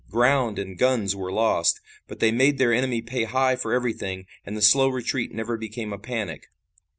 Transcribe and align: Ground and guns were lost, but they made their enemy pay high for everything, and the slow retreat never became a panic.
Ground 0.09 0.57
and 0.57 0.79
guns 0.79 1.15
were 1.15 1.31
lost, 1.31 1.79
but 2.07 2.19
they 2.19 2.31
made 2.31 2.57
their 2.57 2.73
enemy 2.73 3.03
pay 3.03 3.25
high 3.25 3.55
for 3.55 3.71
everything, 3.71 4.25
and 4.43 4.57
the 4.57 4.61
slow 4.63 4.87
retreat 4.89 5.31
never 5.31 5.57
became 5.57 5.93
a 5.93 5.99
panic. 5.99 6.47